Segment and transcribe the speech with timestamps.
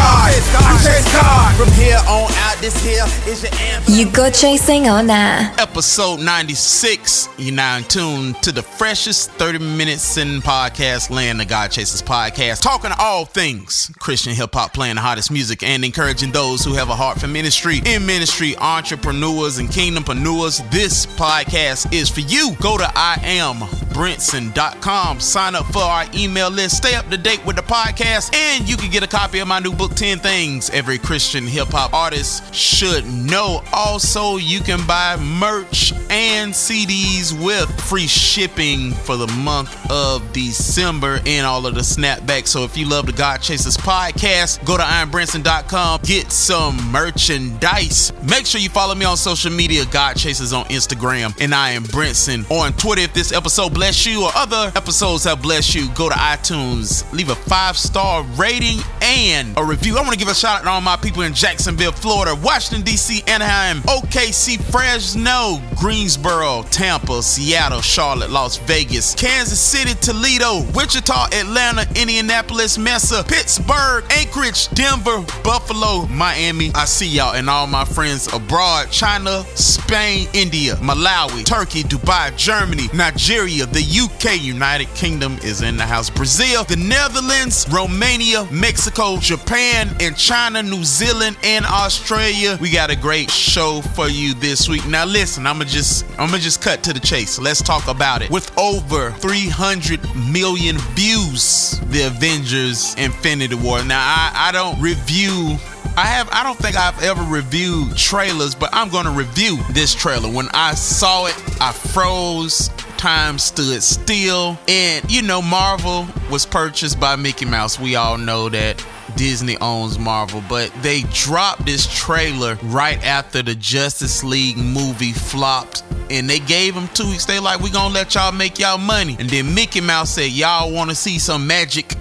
[0.00, 0.32] God.
[0.32, 1.54] I chase God.
[1.56, 3.94] From here on out, this here is your anthem.
[3.94, 5.52] You go chasing on nah?
[5.58, 7.28] Episode 96.
[7.38, 12.00] You're now in tune to the freshest 30 minutes in podcast land, the God Chasers
[12.02, 12.62] podcast.
[12.62, 16.88] Talking all things Christian hip hop, playing the hottest music, and encouraging those who have
[16.88, 20.62] a heart for ministry, in ministry, entrepreneurs, and kingdompreneurs.
[20.70, 22.54] This podcast is for you.
[22.62, 27.62] Go to IamBrinson.com, sign up for our email list, stay up to date with the
[27.62, 31.46] podcast, and you can get a copy of my new book, 10 Things Every Christian
[31.46, 33.62] Hip Hop Artist Should Know.
[33.72, 41.20] Also, you can buy merch and CDs with free shipping for the month of December
[41.26, 42.48] and all of the snapbacks.
[42.48, 48.12] So if you love the God Chasers podcast, go to IamBrinson.com, get some merchandise.
[48.22, 51.82] Make sure you follow me on social media, God Chasers on Instagram, and I am
[51.82, 53.02] Brinson on Twitter.
[53.02, 57.30] If this episode bless you or other episodes have blessed you, go to iTunes, leave
[57.30, 59.79] a five star rating and a review.
[59.88, 62.84] I want to give a shout out to all my people in Jacksonville, Florida, Washington,
[62.84, 71.82] D.C., Anaheim, OKC, Fresno, Greensboro, Tampa, Seattle, Charlotte, Las Vegas, Kansas City, Toledo, Wichita, Atlanta,
[72.00, 76.70] Indianapolis, Mesa, Pittsburgh, Anchorage, Denver, Buffalo, Miami.
[76.74, 82.88] I see y'all and all my friends abroad China, Spain, India, Malawi, Turkey, Dubai, Germany,
[82.94, 89.69] Nigeria, the UK, United Kingdom is in the house, Brazil, the Netherlands, Romania, Mexico, Japan,
[89.74, 92.58] and in China, New Zealand, and Australia.
[92.60, 94.86] We got a great show for you this week.
[94.86, 97.38] Now listen, I'ma just I'ma just cut to the chase.
[97.38, 98.30] Let's talk about it.
[98.30, 100.00] With over 300
[100.32, 103.82] million views, the Avengers Infinity War.
[103.84, 105.58] Now I, I don't review
[105.96, 110.28] I have I don't think I've ever reviewed trailers, but I'm gonna review this trailer.
[110.30, 114.58] When I saw it, I froze, time stood still.
[114.68, 117.78] And you know, Marvel was purchased by Mickey Mouse.
[117.78, 118.84] We all know that.
[119.16, 125.82] Disney owns Marvel, but they dropped this trailer right after the Justice League movie flopped.
[126.10, 127.24] And they gave them two weeks.
[127.24, 129.16] They like, we gonna let y'all make y'all money.
[129.18, 131.94] And then Mickey Mouse said, y'all wanna see some magic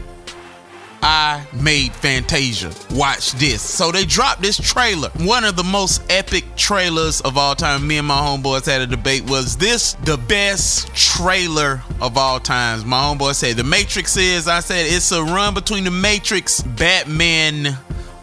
[1.02, 2.72] I made Fantasia.
[2.92, 3.62] Watch this.
[3.62, 5.10] So they dropped this trailer.
[5.20, 7.88] One of the most epic trailers of all time.
[7.88, 9.30] Me and my homeboys had a debate.
[9.30, 12.86] Was this the best trailer of all times?
[12.86, 14.48] My homeboy said The Matrix is.
[14.48, 17.78] I said it's a run between The Matrix, Batman,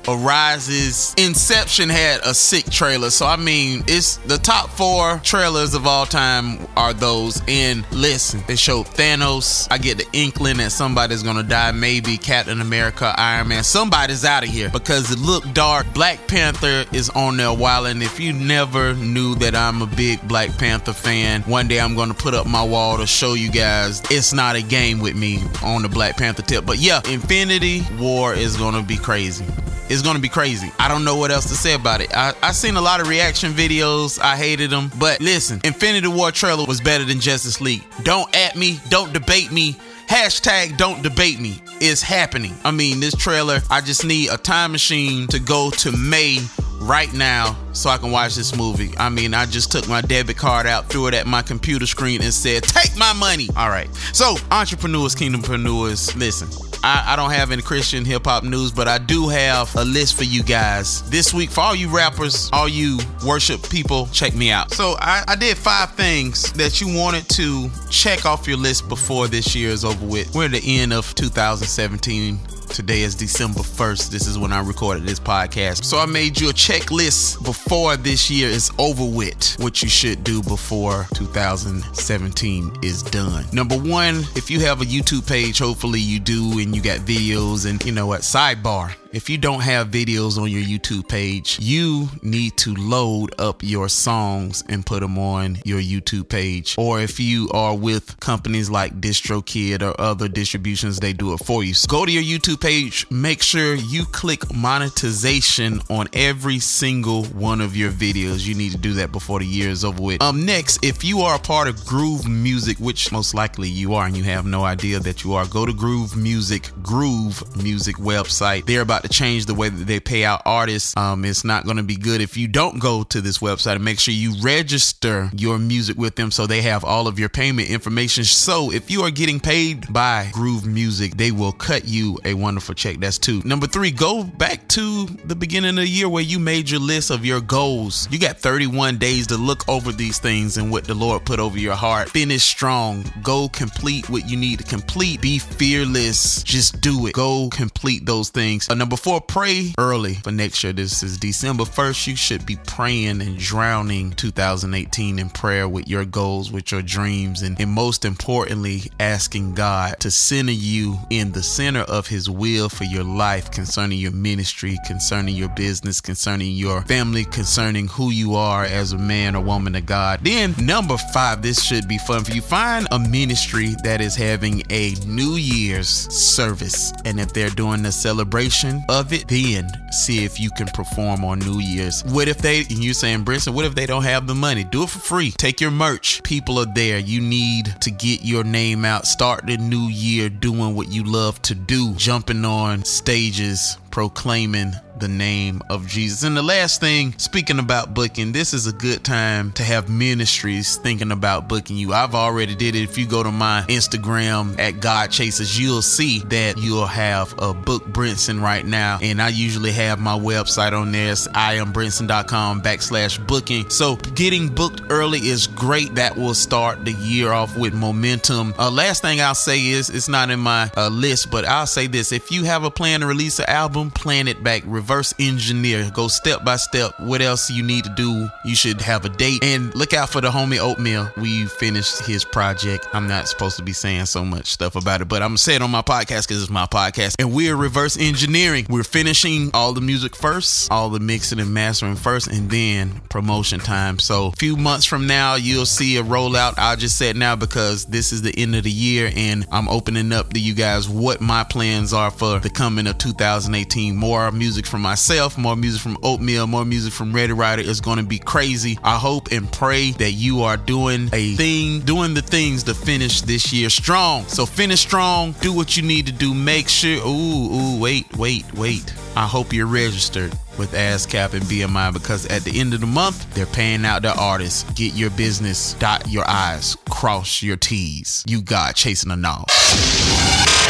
[0.09, 1.15] Arises.
[1.19, 3.11] Inception had a sick trailer.
[3.11, 7.43] So I mean, it's the top four trailers of all time are those.
[7.49, 9.67] And listen, they showed Thanos.
[9.71, 11.72] I get the inkling that somebody's gonna die.
[11.72, 13.65] Maybe Captain America, Iron Man.
[13.65, 15.87] Somebody's out of here because it looked dark.
[15.93, 20.27] Black Panther is on there while and if you never knew that I'm a big
[20.28, 24.03] Black Panther fan, one day I'm gonna put up my wall to show you guys
[24.11, 26.65] it's not a game with me on the Black Panther tip.
[26.65, 29.44] But yeah, Infinity War is gonna be crazy
[29.88, 30.72] it's gonna be crazy.
[30.78, 32.14] I don't know what else to say about it.
[32.16, 34.20] I, I seen a lot of reaction videos.
[34.20, 34.91] I hated them.
[34.98, 37.84] But listen, Infinity War trailer was better than Justice League.
[38.02, 39.76] Don't at me, don't debate me.
[40.08, 41.60] Hashtag don't debate me.
[41.80, 42.54] It's happening.
[42.64, 46.38] I mean, this trailer, I just need a time machine to go to May
[46.80, 48.92] right now so I can watch this movie.
[48.98, 52.22] I mean, I just took my debit card out, threw it at my computer screen,
[52.22, 53.48] and said, Take my money.
[53.56, 53.92] All right.
[54.12, 56.48] So, entrepreneurs, kingdompreneurs, listen.
[56.86, 60.14] I, I don't have any Christian hip hop news, but I do have a list
[60.14, 61.50] for you guys this week.
[61.50, 64.70] For all you rappers, all you worship people, check me out.
[64.70, 69.26] So I, I did five things that you wanted to check off your list before
[69.26, 70.32] this year is over with.
[70.32, 72.38] We're at the end of 2017.
[72.69, 74.10] Today is December 1st.
[74.10, 75.85] This is when I recorded this podcast.
[75.85, 80.25] So I made you a checklist before this year is over with, what you should
[80.25, 83.46] do before 2017 is done.
[83.52, 87.69] Number one, if you have a YouTube page, hopefully you do, and you got videos,
[87.69, 88.20] and you know what?
[88.20, 88.94] Sidebar.
[89.12, 93.88] If you don't have videos on your YouTube page, you need to load up your
[93.88, 96.75] songs and put them on your YouTube page.
[96.76, 101.62] Or if you are with companies like DistroKid or other distributions, they do it for
[101.62, 101.73] you.
[101.73, 107.61] So go to your YouTube page, make sure you click monetization on every single one
[107.61, 108.47] of your videos.
[108.47, 110.20] You need to do that before the year is over with.
[110.20, 114.06] Um, next, if you are a part of Groove Music, which most likely you are,
[114.06, 118.67] and you have no idea that you are, go to Groove Music, Groove Music website.
[118.67, 120.96] They're about about to change the way that they pay out artists.
[120.96, 123.84] Um, it's not going to be good if you don't go to this website and
[123.84, 127.69] make sure you register your music with them so they have all of your payment
[127.69, 128.25] information.
[128.25, 132.75] So if you are getting paid by Groove Music, they will cut you a wonderful
[132.75, 132.98] check.
[132.98, 133.43] That's two.
[133.44, 137.10] Number three, go back to the beginning of the year where you made your list
[137.10, 138.08] of your goals.
[138.10, 141.58] You got 31 days to look over these things and what the Lord put over
[141.58, 142.08] your heart.
[142.08, 143.04] Finish strong.
[143.22, 145.20] Go complete what you need to complete.
[145.20, 146.42] Be fearless.
[146.42, 147.12] Just do it.
[147.12, 148.69] Go complete those things.
[148.70, 150.73] Uh, four, pray early for next year.
[150.73, 152.06] This is December 1st.
[152.06, 157.43] You should be praying and drowning 2018 in prayer with your goals, with your dreams,
[157.43, 162.69] and, and most importantly, asking God to center you in the center of His will
[162.69, 168.35] for your life concerning your ministry, concerning your business, concerning your family, concerning who you
[168.35, 170.21] are as a man or woman of God.
[170.23, 172.43] Then, number five, this should be fun for you.
[172.43, 176.93] Find a ministry that is having a New Year's service.
[177.06, 181.38] And if they're doing a celebration of it, then see if you can perform on
[181.40, 182.05] New Year's.
[182.05, 184.64] What if they, you're saying, Brinson, what if they don't have the money?
[184.64, 185.31] Do it for free.
[185.32, 186.23] Take your merch.
[186.23, 186.99] People are there.
[186.99, 189.06] You need to get your name out.
[189.06, 195.08] Start the new year doing what you love to do, jumping on stages, proclaiming the
[195.08, 196.22] name of Jesus.
[196.22, 200.76] And the last thing, speaking about booking, this is a good time to have ministries
[200.76, 201.93] thinking about booking you.
[201.93, 202.82] I've already did it.
[202.82, 207.52] If you go to my Instagram at God Chasers, you'll see that you'll have a
[207.54, 208.98] book Brinson right now.
[209.02, 211.12] And I usually have my website on there.
[211.12, 213.70] It's iambrinson.com backslash booking.
[213.70, 215.94] So getting booked early is great.
[215.94, 218.54] That will start the year off with momentum.
[218.58, 221.87] Uh, last thing I'll say is it's not in my uh, list, but I'll say
[221.87, 222.12] this.
[222.12, 226.06] If you have a plan to release an album, plan it back, reverse engineer, go
[226.06, 226.93] step by step.
[227.00, 228.29] What else you need to do?
[228.44, 231.11] You should have a date and look out for the homie Oatmeal.
[231.17, 232.87] We finished his project.
[232.93, 235.56] I'm not supposed to be saying so much stuff about it, but I'm gonna say
[235.56, 237.17] it on my podcast because it's my podcast.
[237.19, 238.65] And we're reverse engineering.
[238.71, 243.59] We're finishing all the music first, all the mixing and mastering first, and then promotion
[243.59, 243.99] time.
[243.99, 246.55] So a few months from now, you'll see a rollout.
[246.59, 249.69] I'll just say it now because this is the end of the year and I'm
[249.69, 253.97] opening up to you guys what my plans are for the coming of 2018.
[253.97, 257.99] More music from myself, more music from Oatmeal, more music from Ready Rider is going
[257.99, 258.78] to be crazy.
[258.82, 263.20] I hope and pray that you are doing a thing, doing the things to finish
[263.23, 264.26] this year strong.
[264.26, 266.34] So finish strong, do what you need to do.
[266.34, 268.94] Make sure, ooh, ooh, wait, wait, wait.
[269.17, 273.32] I hope you're registered with ASCAP and BMI because at the end of the month,
[273.34, 274.64] they're paying out their artists.
[274.73, 278.25] Get your business, dot your I's, cross your T's.
[278.26, 279.49] You got chasing a knob.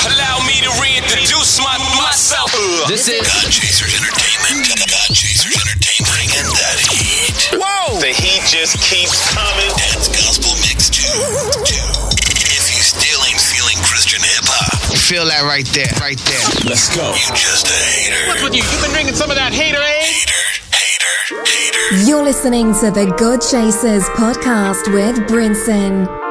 [0.07, 2.53] Allow me to reintroduce my, myself.
[2.87, 4.79] This is God Chasers Entertainment.
[4.79, 6.07] God Chasers Entertainment.
[6.07, 7.59] Bringing that heat.
[7.59, 7.99] Whoa!
[7.99, 9.71] The heat just keeps coming.
[9.91, 11.03] That's Gospel Mix 2.
[12.47, 16.47] If you still ain't feeling Christian hip hop, feel that right there, right there.
[16.63, 17.11] Let's go.
[17.11, 18.23] you just a hater.
[18.31, 18.63] What's with you?
[18.63, 20.07] You've been drinking some of that hater aid?
[20.07, 22.07] Hater, hater, hater.
[22.07, 26.26] You're listening to the God Chasers podcast with Brinson.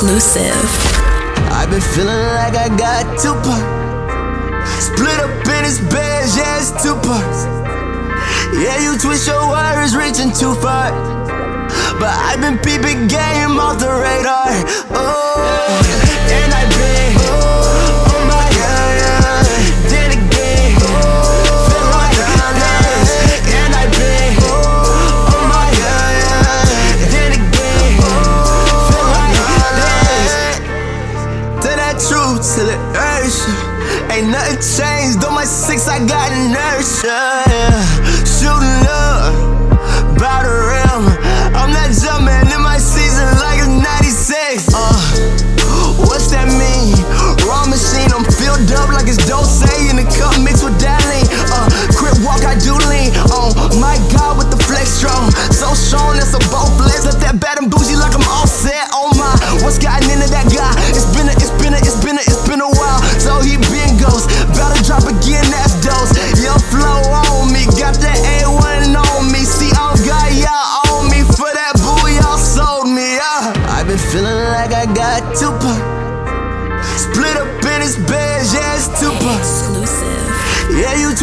[0.00, 0.56] Exclusive.
[1.52, 4.64] I've been feeling like I got two parts.
[4.88, 7.44] Split up in his bed, yeah, it's two parts.
[8.56, 10.88] Yeah, you twist your wires, reaching too far.
[12.00, 14.48] But I've been peeping game off the radar.
[14.88, 15.84] Oh,
[16.32, 17.19] and I've been,
[37.02, 37.29] inertia.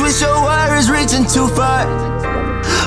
[0.07, 1.85] Twist your wires, reaching too far.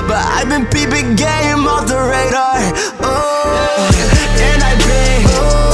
[0.07, 2.57] But I've been peeping game off the radar.
[2.99, 3.91] Oh,
[4.41, 5.70] and I've been, oh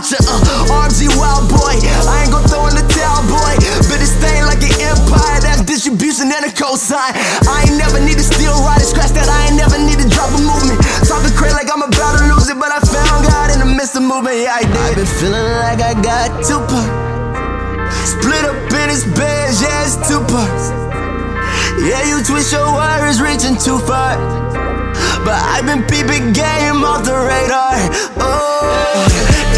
[0.00, 0.20] voucher.
[0.24, 1.76] Uh, RG Wild Boy,
[2.08, 3.54] I ain't gon' throw in the towel, boy.
[3.88, 7.12] But it's stained like an empire, that's distribution and a cosign.
[7.44, 9.28] I ain't never need to steal, ride, and scratch that.
[9.28, 10.80] I ain't never need to drop a movement.
[11.04, 13.96] Talking crazy like I'm about to lose it, but I found God in the midst
[13.96, 14.76] of movement, yeah, I did.
[14.76, 16.88] I've been feeling like I got two parts.
[18.08, 20.72] Split up in his bed, yeah, it's two parts.
[21.80, 24.16] Yeah, you twist your wires, reaching too far.
[25.24, 27.76] But I've been peeping game off the radar.
[28.16, 29.06] Oh,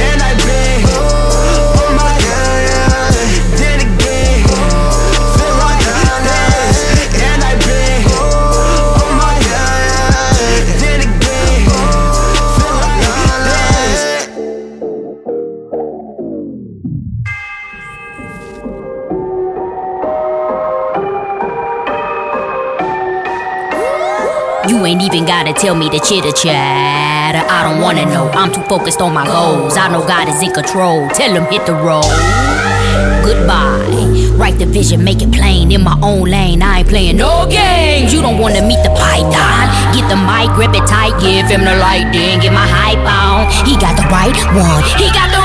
[0.03, 0.42] and I've
[25.15, 27.45] even gotta tell me the chitter chatter.
[27.45, 28.31] I don't wanna know.
[28.33, 29.77] I'm too focused on my goals.
[29.77, 31.07] I know God is in control.
[31.11, 32.09] Tell him hit the road.
[33.21, 33.85] Goodbye.
[34.41, 35.71] Write the vision, make it plain.
[35.71, 38.13] In my own lane, I ain't playing no games.
[38.15, 39.69] You don't wanna meet the python.
[39.93, 43.53] Get the mic, grip it tight, give him the light, then get my hype on.
[43.69, 44.83] He got the right one.
[44.97, 45.42] He got the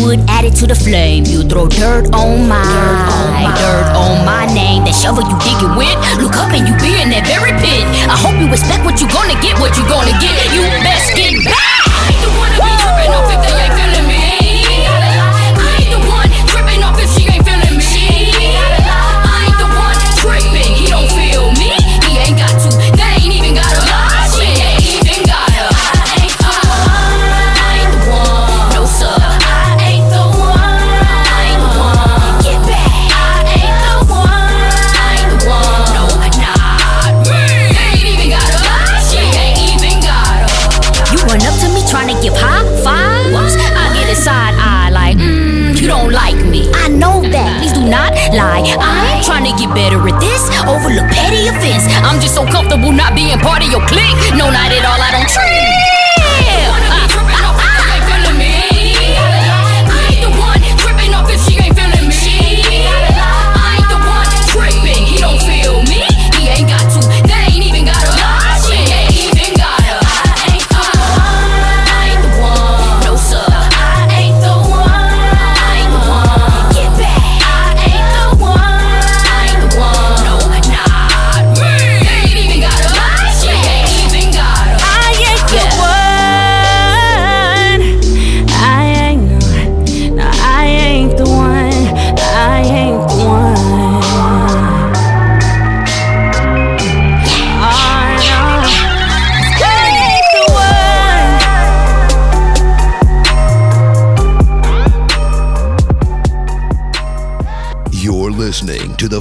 [0.00, 1.24] wood added to the flame.
[1.24, 4.84] You throw dirt on my dirt on my name.
[4.84, 7.84] That shovel you digging with, look up and you be in that very pit.
[8.08, 10.36] I hope you respect what you gonna get, what you gonna get.
[10.52, 11.67] You best get back.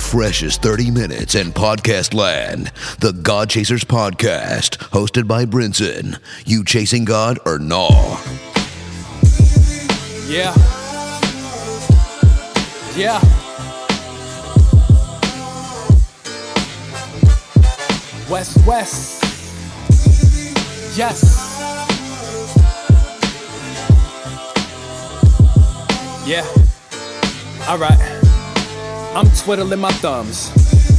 [0.07, 2.71] Freshest 30 minutes in podcast land.
[2.99, 6.17] The God Chasers Podcast, hosted by Brinson.
[6.45, 7.89] You chasing God or no?
[10.27, 10.55] Yeah.
[12.95, 13.19] Yeah.
[18.29, 19.23] West West.
[20.97, 21.21] Yes.
[26.25, 26.45] Yeah.
[27.67, 28.26] All right.
[29.17, 30.51] I'm twiddling my thumbs.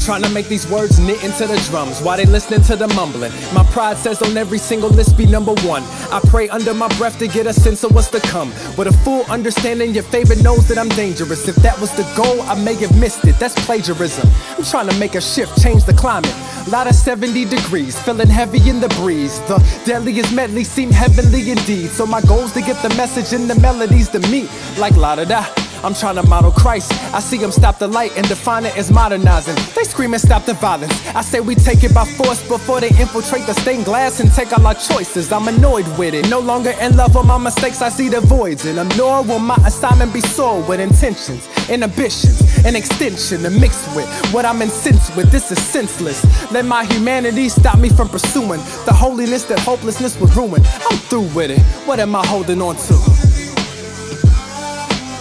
[0.04, 3.30] Trying to make these words knit into the drums while they listening to the mumbling.
[3.54, 5.84] My pride says on every single list be number one.
[6.10, 8.48] I pray under my breath to get a sense of what's to come.
[8.76, 11.46] With a full understanding, your favorite knows that I'm dangerous.
[11.46, 13.38] If that was the goal, I may have missed it.
[13.38, 14.28] That's plagiarism.
[14.56, 16.34] I'm trying to make a shift, change the climate.
[16.66, 19.38] Lot of 70 degrees, feeling heavy in the breeze.
[19.42, 21.90] The deadliest medley seem heavenly indeed.
[21.90, 24.50] So my goal's to get the message and the melodies to meet.
[24.76, 25.57] Like la da da.
[25.84, 26.92] I'm trying to model Christ.
[27.14, 29.54] I see them stop the light and define it as modernizing.
[29.74, 30.92] They scream and stop the violence.
[31.14, 34.52] I say we take it by force before they infiltrate the stained glass and take
[34.52, 35.32] all our choices.
[35.32, 36.28] I'm annoyed with it.
[36.28, 38.88] No longer in love with my mistakes, I see the voids in them.
[38.96, 44.44] Nor will my assignment be soiled with intentions, inhibitions, and extension to mix with what
[44.44, 45.30] I'm incensed with.
[45.30, 46.24] This is senseless.
[46.50, 50.62] Let my humanity stop me from pursuing the holiness that hopelessness would ruin.
[50.90, 51.60] I'm through with it.
[51.86, 52.94] What am I holding on to?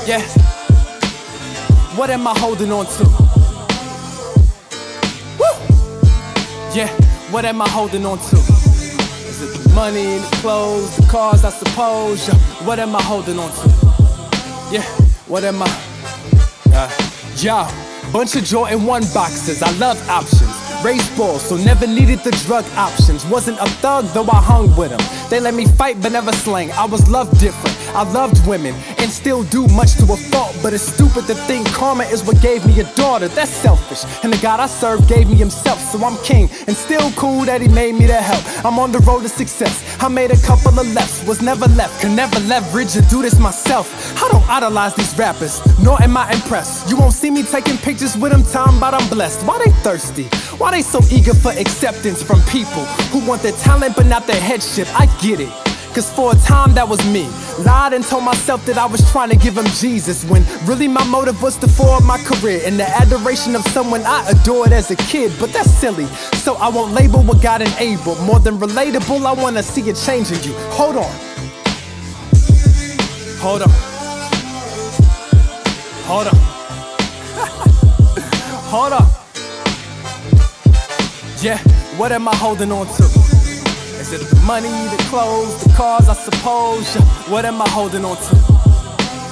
[0.07, 0.46] Yeah.
[1.97, 3.03] What am I holding on to?
[5.39, 6.75] Woo!
[6.75, 6.87] Yeah,
[7.31, 8.35] what am I holding on to?
[8.35, 12.27] Is it the money, the clothes, the cars, I suppose?
[12.27, 12.35] Yeah,
[12.67, 13.67] what am I holding on to?
[14.71, 14.83] Yeah,
[15.25, 15.83] what am I?
[16.71, 16.91] Uh,
[17.37, 17.67] yo,
[18.13, 20.67] bunch of Jordan 1 boxes, I love options.
[20.83, 23.25] Race balls, so never needed the drug options.
[23.25, 25.29] Wasn't a thug, though I hung with them.
[25.31, 26.71] They let me fight, but never slang.
[26.73, 27.75] I was loved different.
[27.95, 30.55] I loved women and still do much to a fault.
[30.61, 33.27] But it's stupid to think karma is what gave me a daughter.
[33.27, 34.03] That's selfish.
[34.23, 36.49] And the God I serve gave me himself, so I'm king.
[36.67, 38.43] And still cool that he made me to help.
[38.65, 39.83] I'm on the road to success.
[39.99, 43.39] I made a couple of lefts, was never left, Can never leverage or do this
[43.39, 43.87] myself.
[44.23, 46.89] I don't idolize these rappers, nor am I impressed.
[46.89, 49.45] You won't see me taking pictures with them, time, but I'm blessed.
[49.45, 50.25] Why they thirsty?
[50.57, 54.41] Why they so eager for acceptance from people who want their talent but not their
[54.41, 54.87] headship?
[54.99, 55.66] I get it.
[55.97, 57.27] Cause for a time that was me.
[57.65, 61.03] Lied and told myself that I was trying to give him Jesus when really my
[61.05, 64.95] motive was to forward my career and the adoration of someone I adored as a
[64.95, 65.33] kid.
[65.39, 66.05] But that's silly.
[66.45, 68.21] So I won't label what God enabled.
[68.21, 70.53] More than relatable, I wanna see it changing you.
[70.77, 71.11] Hold on.
[73.41, 73.71] Hold on.
[76.05, 76.35] Hold on.
[78.69, 79.09] Hold on.
[81.41, 81.57] Yeah,
[81.97, 83.26] what am I holding on to?
[84.07, 86.95] Is it the money, the clothes, the cars, I suppose?
[86.95, 88.35] Yeah, what am I holding on to?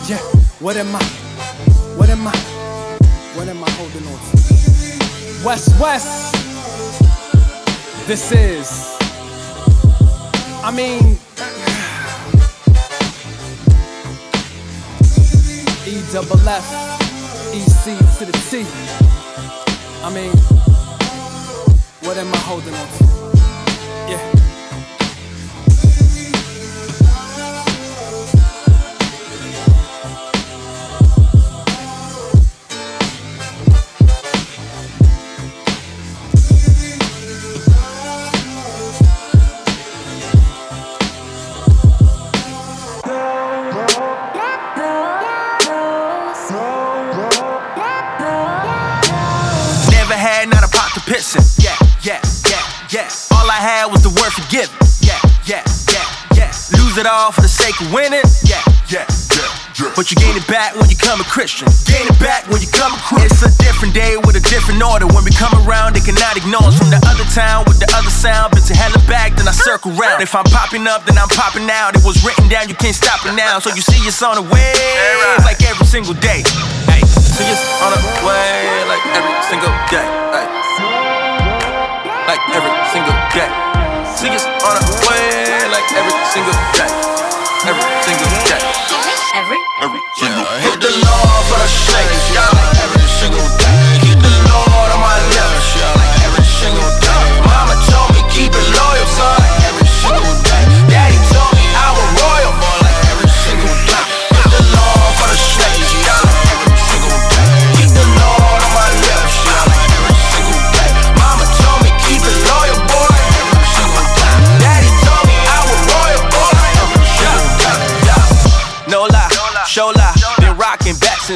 [0.05, 0.17] Yeah,
[0.59, 1.01] what am I?
[1.95, 2.35] What am I?
[3.35, 5.45] What am I holding on to?
[5.45, 6.35] West West.
[8.05, 8.97] This is.
[10.61, 11.19] I mean.
[15.87, 16.65] E double F,
[17.53, 18.65] E C to the T.
[20.03, 20.31] I mean,
[22.03, 23.03] what am I holding on to?
[24.09, 24.34] Yeah.
[57.25, 58.21] All for the sake of winning.
[58.45, 59.01] Yeah, yeah,
[59.33, 59.49] yeah.
[59.81, 59.89] yeah.
[59.97, 61.65] But you gain it back when you come a Christian.
[61.89, 63.25] Gain it back when you come a Christian.
[63.25, 65.09] It's a different day with a different order.
[65.09, 66.77] When we come around, they cannot ignore us.
[66.77, 68.53] From the other town with the other sound.
[68.53, 70.21] Been to hella back, then I circle round.
[70.21, 71.97] If I'm popping up, then I'm popping out.
[71.97, 73.57] It was written down, you can't stop it now.
[73.57, 74.73] So you see it's on the way,
[75.41, 76.45] like every single day.
[76.85, 80.05] Hey, see it's on the way, like every single day.
[80.29, 80.45] Hey.
[82.29, 83.49] Like every single day.
[84.13, 86.89] See it's on the way, every single day.
[87.69, 88.61] Every single day.
[89.35, 90.61] Every Every single day.
[90.65, 92.49] Hit the Lord for the shakes, yeah.
[92.49, 94.01] Like every single day.
[94.01, 95.54] Keep the Lord on my lips,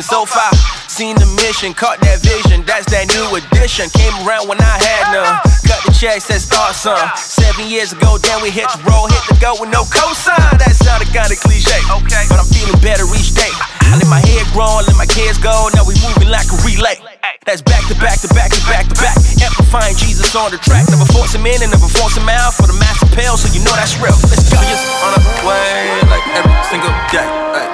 [0.01, 0.51] so far.
[0.87, 2.63] Seen the mission, caught that vision.
[2.65, 3.89] That's that new addition.
[3.91, 5.35] Came around when I had none.
[5.67, 6.99] Cut the checks, that start some.
[7.15, 10.59] Seven years ago, then we hit the road, hit the go with no cosign.
[10.59, 11.79] That sounded kinda cliche.
[11.89, 12.23] Okay.
[12.31, 13.51] But I'm feeling better each day.
[13.89, 15.69] I let my head grow, I let my kids go.
[15.73, 17.01] Now we moving like a relay.
[17.45, 19.17] That's back to back to back to back to back.
[19.41, 20.85] Amplifying Jesus on the track.
[20.89, 23.63] Never force him in and never force him out for the master pale, so you
[23.65, 24.13] know that's real.
[24.29, 24.61] Let's go.
[24.61, 27.25] Just on the way, like every single day.
[27.25, 27.68] Ay.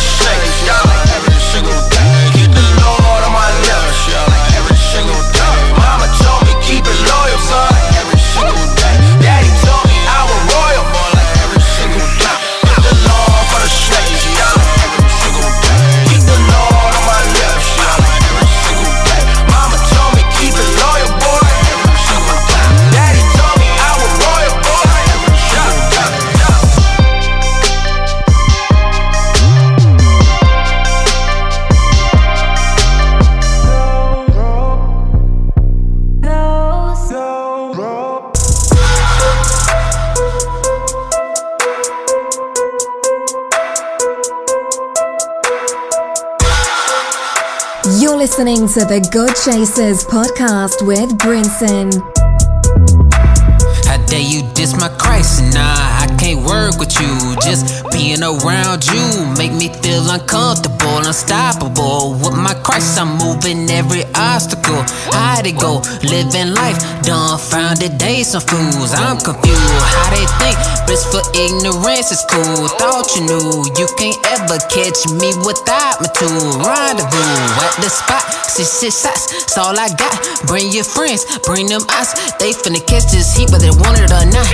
[0.00, 0.89] Lord for
[48.30, 51.90] listening to the God Chasers podcast with Brinson.
[53.86, 55.42] How dare you diss my Christ?
[55.52, 57.34] Nah, I can't work with you.
[57.42, 59.02] Just being around you
[59.36, 62.14] make me feel uncomfortable, unstoppable.
[62.22, 64.82] With my Christ, I'm moving every obstacle.
[65.10, 65.82] How'd it go?
[66.06, 68.92] Living life, dumbfounded days, some fools.
[68.94, 69.82] I'm confused.
[69.90, 72.68] How they think bliss for ignorance is cool.
[72.78, 76.62] Thought you knew you can't ever catch me without my tool.
[76.62, 79.26] Rendezvous at the spot, six six shots.
[79.32, 80.14] That's all I got.
[80.46, 82.14] Bring your friends, bring them eyes.
[82.38, 84.46] They finna catch this heat, whether they want it or not.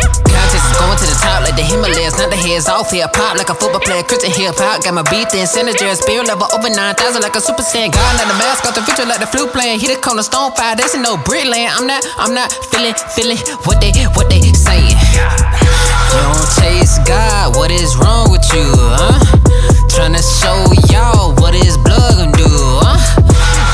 [0.75, 3.07] Going to the top like the Himalayas, not the heads off here.
[3.15, 4.83] Pop like a football player, Christian hip hop.
[4.83, 7.95] Got my beat in Senator, spirit level over 9,000 like a super saiyan.
[7.95, 9.79] God, not the mask off the future like the flute playing.
[9.79, 11.71] He the cornerstone fire, that's no brick land.
[11.77, 14.97] I'm not, I'm not feeling, feeling what they, what they saying.
[16.17, 18.67] You don't chase God, what is wrong with you,
[18.99, 19.21] huh?
[19.93, 20.59] Tryna show
[20.93, 22.51] y'all what his blood gon' do,
[22.83, 22.99] huh?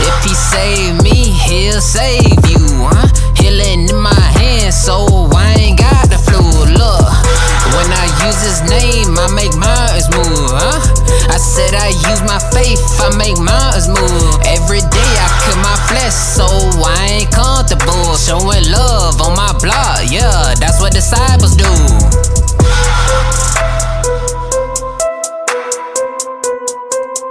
[0.01, 3.09] If he save me, he'll save you, huh?
[3.37, 5.22] Healing in my hands, so
[12.77, 14.41] faith, I make mountains move.
[14.47, 18.17] Every day I kill my flesh, so I ain't comfortable.
[18.17, 21.69] Showing love on my blog, yeah, that's what disciples do.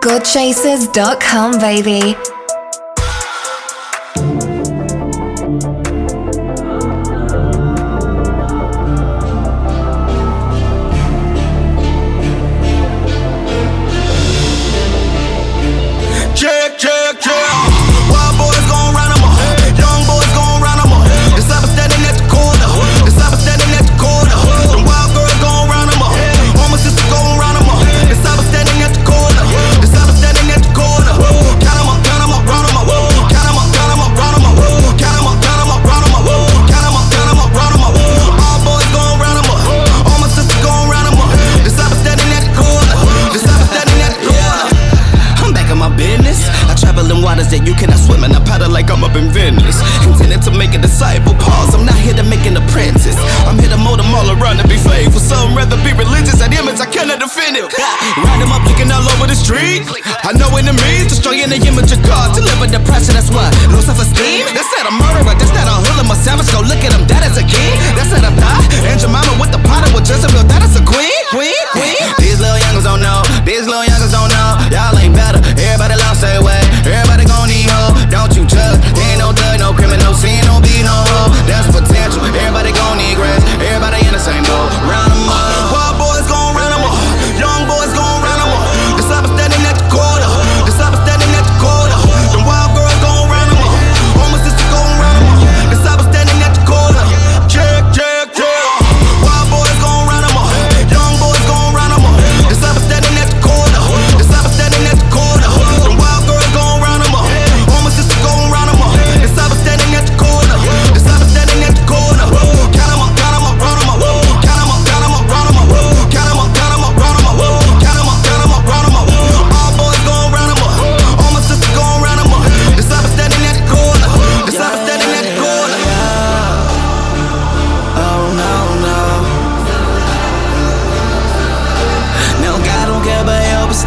[0.02, 2.16] Godchasers.com, baby.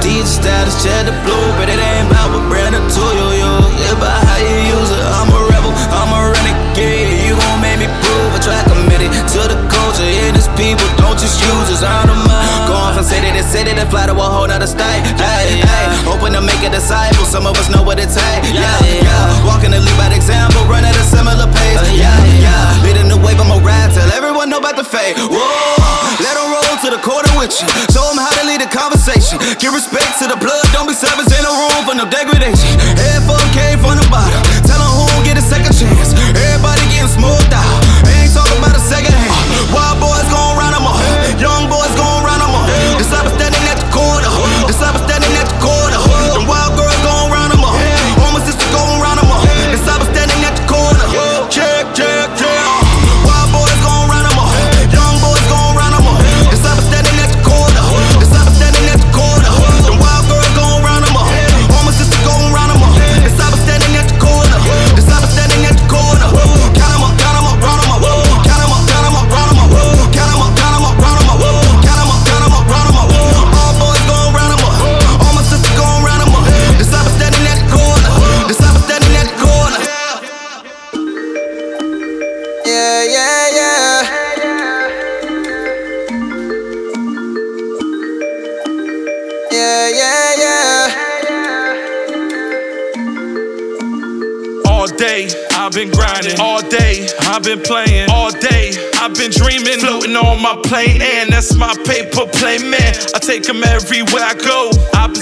[0.05, 3.73] Prestige, status, check the blue, but it ain't about what brand or tool you use.
[3.81, 5.01] It's about how you use it.
[5.01, 7.25] I'm a rebel, I'm a renegade.
[7.25, 10.05] You gon' make me prove I try committed to the culture.
[10.05, 11.81] Yeah, these people don't just use us.
[11.81, 12.09] Mind.
[12.09, 12.13] Go
[13.44, 15.04] off and say that it's city to fly to a whole nother state.
[15.20, 17.24] Hey, hey, hoping to make a disciple.
[17.24, 18.48] Some of us know what it takes.
[18.52, 18.64] Yeah,
[19.04, 19.46] yeah.
[19.46, 21.78] Walking to lead by example, run at a similar pace.
[21.78, 22.83] Uh, yeah, yeah.
[22.85, 25.16] Leading the wave, I'ma ride till everyone know about the fate.
[25.16, 25.37] Whoa,
[26.20, 27.68] let 'em roll to the quarter with you.
[27.92, 29.38] Show 'em how to lead a conversation.
[29.59, 32.70] Give respect to the blood, don't be savage in the room for no degradation.
[32.96, 34.40] Head for came from the bottom.
[34.68, 36.12] Tell 'em who get a second chance.
[36.33, 37.80] Everybody getting smoked out.
[38.09, 39.44] Ain't talking about a second hand.
[39.74, 40.13] Wild boys
[44.85, 45.24] The cyber standing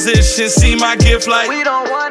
[0.03, 1.49] Opposition see my gift like.
[1.49, 2.02] We don't go.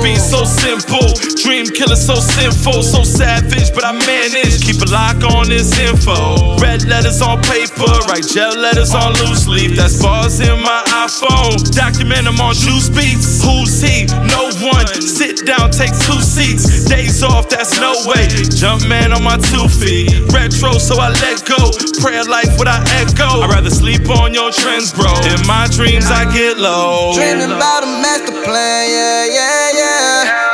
[0.00, 1.12] It can all be so simple.
[1.42, 4.62] Dream killer, so sinful, so savage, but I manage.
[4.64, 6.56] Keep a lock on this info.
[6.56, 9.76] Red letters on paper, write gel letters on loose leaf.
[9.76, 11.60] That's bars in my iPhone.
[11.74, 13.42] Document them on juice beats.
[13.44, 14.06] Who's he?
[14.28, 14.86] No one.
[15.00, 16.84] Sit down, take two seats.
[16.84, 18.28] Days off, that's no way.
[18.56, 20.12] Jump man on my two feet.
[20.32, 21.72] Retro, so I let go.
[22.00, 23.44] Prayer life without echo.
[23.44, 25.12] I'd rather sleep on your trends, bro.
[25.28, 27.12] In my dreams, I get low.
[27.14, 29.89] Dreaming about a master plan, yeah, yeah, yeah.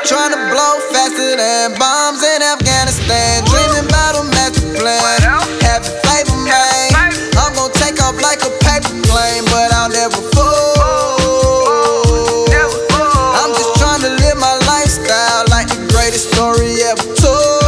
[0.06, 3.44] Trying to blow faster than bombs in Afghanistan.
[3.44, 5.00] Dreaming about a master plan.
[5.62, 6.50] Having faith in me.
[7.34, 10.54] I'm gonna take off like a paper plane, but I'll never fall.
[13.34, 17.62] I'm just trying to live my lifestyle like the greatest story ever told.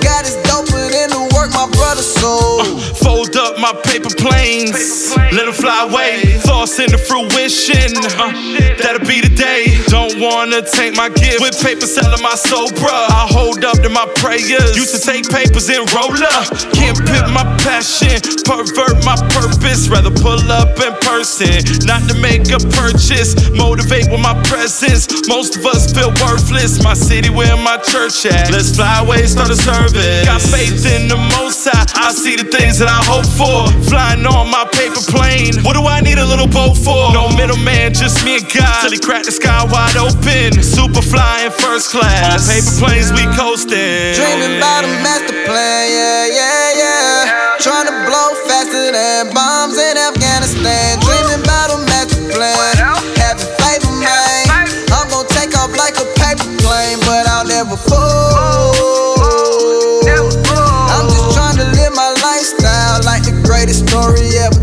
[0.00, 2.66] God is doper than the work my brother sold.
[3.04, 6.40] Fold up my paper planes, let them fly away.
[6.64, 8.32] Thoughts into fruition, uh,
[8.80, 9.68] that'll be the day.
[9.92, 12.88] Don't wanna take my gift with paper selling my soul, bruh.
[12.88, 14.72] I hold up to my prayers.
[14.72, 16.48] Used to take papers and roll up.
[16.72, 18.16] Can't pit my passion,
[18.48, 19.92] pervert my purpose.
[19.92, 21.52] Rather pull up in person,
[21.84, 23.36] not to make a purchase.
[23.52, 25.04] Motivate with my presence.
[25.28, 26.80] Most of us feel worthless.
[26.80, 28.48] My city where my church at.
[28.48, 30.24] Let's fly away, start a service.
[30.24, 31.84] Got faith in the most high.
[31.92, 33.68] I see the things that I hope for.
[33.84, 35.60] Flying on my paper plane.
[35.60, 37.10] What do I need a little boat for?
[37.10, 38.86] No middleman, just me and God.
[38.86, 40.62] Till he crack the sky wide open.
[40.62, 42.46] Super flying first class.
[42.46, 44.14] On paper planes, we coasting.
[44.14, 47.58] Dreaming about a master plan, yeah, yeah, yeah.
[47.58, 51.02] Trying to blow faster than bombs in Afghanistan.
[51.02, 52.54] Dreaming about a master plan.
[53.18, 54.06] Having faith in me.
[54.94, 58.78] I'm gonna take off like a paper plane, but I'll never fall.
[60.94, 64.53] I'm just trying to live my lifestyle like the greatest story ever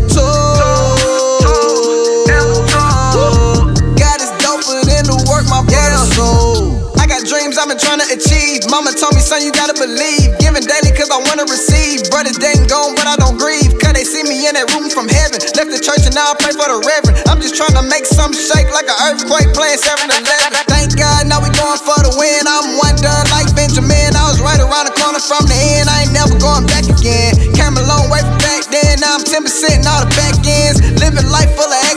[7.62, 8.66] I've been trying to achieve.
[8.66, 10.34] Mama told me, son, you gotta believe.
[10.42, 12.02] Giving daily cause I wanna receive.
[12.10, 13.78] Brothers didn't gone, but I don't grieve.
[13.78, 15.38] Cause they see me in that room from heaven.
[15.54, 17.22] Left the church and now I pray for the reverend.
[17.30, 20.26] I'm just trying to make some shake like an earthquake playing 7 11.
[20.66, 22.42] Thank God, now we going for the win.
[22.50, 24.10] I'm one done like Benjamin.
[24.10, 25.86] I was right around the corner from the end.
[25.86, 27.38] I ain't never going back again.
[27.54, 28.98] Came a long way from back then.
[28.98, 30.82] Now I'm 10% in all the back ends.
[30.98, 31.91] Living life full of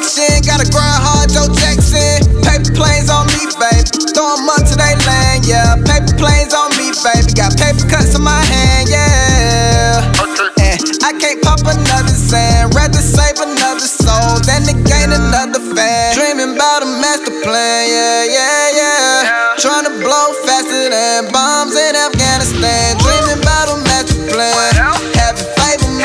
[15.15, 16.13] to gain another fan.
[16.13, 19.56] Dreaming about a master plan, yeah, yeah, yeah.
[19.58, 22.97] Trying to blow faster than bombs in Afghanistan.
[22.99, 24.75] Dreaming about a master plan.
[25.15, 26.04] Having faith in me.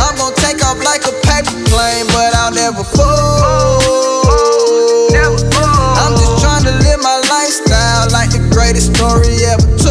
[0.00, 3.92] I'm gonna take off like a paper plane, but I'll never fall.
[5.14, 9.83] I'm just trying to live my lifestyle like the greatest story ever told.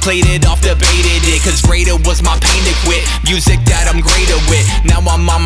[0.00, 1.42] Played it off, debated it.
[1.42, 3.04] Cause greater was my pain to quit.
[3.24, 4.66] Music that I'm greater with.
[4.84, 5.39] Now I'm on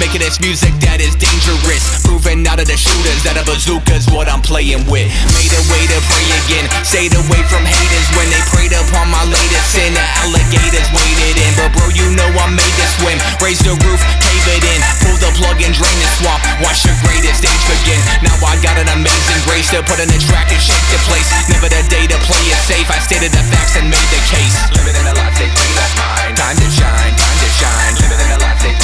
[0.00, 1.84] Making this music that is dangerous.
[2.02, 5.06] Proving out of the shooters that a bazooka's what I'm playing with.
[5.36, 6.66] Made a way to pray again.
[6.82, 9.92] Stayed away from haters when they preyed upon my latest sin.
[9.92, 11.52] The alligators waited in.
[11.54, 13.20] But bro, you know I made this swim.
[13.44, 14.80] Raise the roof, cave it in.
[15.04, 16.40] Pull the plug and drain the swamp.
[16.64, 18.00] Watch the greatest stage begin.
[18.24, 21.28] Now I got an amazing grace to put in the track and shake the place.
[21.52, 22.88] Never the day to play it safe.
[22.88, 24.56] I stated the facts and made the case.
[24.72, 26.34] Living in a life that's mine.
[26.34, 27.94] Time to shine, time to shine.
[28.02, 28.74] Living in a life they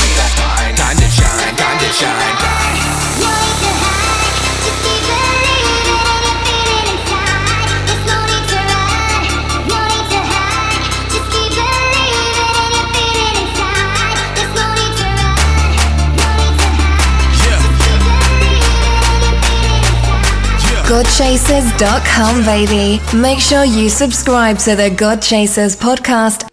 [20.88, 23.00] Godchasers.com, baby.
[23.14, 26.48] Make sure you subscribe to the God Chasers podcast